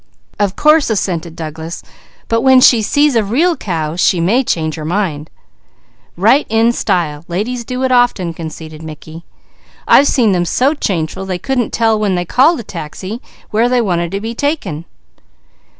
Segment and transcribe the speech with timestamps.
[0.39, 1.83] "Of course," assented Douglas.
[2.27, 5.29] "But when she sees a real cow she may change her mind."
[6.17, 7.23] "Right in style!
[7.27, 9.25] Ladies do it often," conceded Mickey.
[9.87, 13.79] "I've seen them so changeful they couldn't tell when they called a taxi where they
[13.79, 14.85] wanted to be taken."